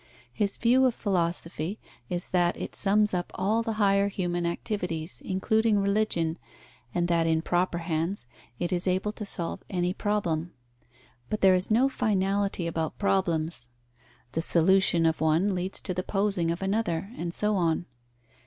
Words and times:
His 0.33 0.57
view 0.57 0.85
of 0.87 0.95
philosophy 0.95 1.79
is 2.09 2.29
that 2.29 2.57
it 2.59 2.75
sums 2.75 3.13
up 3.13 3.31
all 3.35 3.61
the 3.61 3.73
higher 3.73 4.07
human 4.07 4.47
activities, 4.47 5.21
including 5.23 5.77
religion, 5.77 6.39
and 6.91 7.07
that 7.07 7.27
in 7.27 7.43
proper 7.43 7.77
hands 7.77 8.25
it 8.57 8.73
is 8.73 8.87
able 8.87 9.11
to 9.11 9.27
solve 9.27 9.61
any 9.69 9.93
problem. 9.93 10.53
But 11.29 11.41
there 11.41 11.53
is 11.53 11.69
no 11.69 11.87
finality 11.87 12.65
about 12.65 12.97
problems: 12.97 13.69
the 14.31 14.41
solution 14.41 15.05
of 15.05 15.21
one 15.21 15.53
leads 15.53 15.79
to 15.81 15.93
the 15.93 16.01
posing 16.01 16.49
of 16.49 16.63
another, 16.63 17.11
and 17.15 17.31
so 17.31 17.55
on. 17.55 17.85